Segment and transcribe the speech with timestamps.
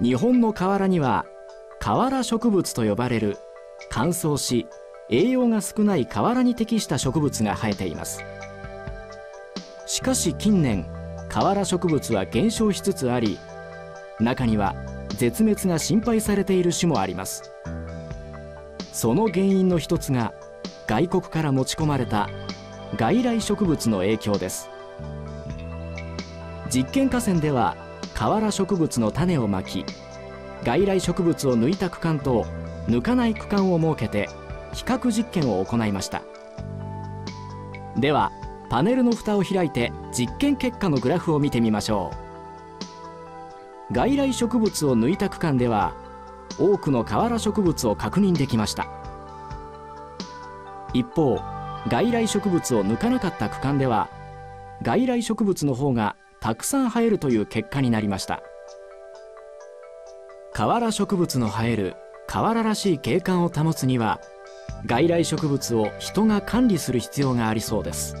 [0.00, 1.26] 日本の河原には
[1.78, 3.36] 河原植物と呼ばれる
[3.90, 4.66] 乾燥し
[5.10, 8.22] 栄養が少ない河原に適した植物が生えています。
[9.86, 10.86] しかし近年
[11.28, 13.38] 河原植物は減少しつつあり
[14.20, 14.74] 中には
[15.16, 17.52] 絶滅が心配されている種もあります。
[18.92, 20.32] その原因の一つが
[20.86, 22.30] 外国から持ち込まれた
[22.96, 24.70] 外来植物の影響です。
[26.72, 27.76] 実験河川では
[28.14, 29.84] 河原植物の種をまき
[30.62, 32.46] 外来植物を抜いた区間と
[32.86, 34.28] 抜かない区間を設けて
[34.72, 36.22] 比較実験を行いました。
[37.96, 38.30] では
[38.68, 42.12] パネルの蓋を開いて実験結果のグラフを見てみましょ
[43.90, 43.94] う。
[43.94, 45.94] 外来植物を抜いた区間では
[46.56, 48.86] 多くの河原植物を確認できました。
[50.94, 51.40] 一方
[51.88, 54.08] 外来植物を抜かなかった区間では
[54.82, 58.42] 外来植物の方がたくさん生えるという結果になりました。
[60.52, 61.94] 河原植物の生える
[62.26, 64.20] 河原らしい景観を保つには
[64.86, 68.16] 外来植物を人が管理する必要がありそうです。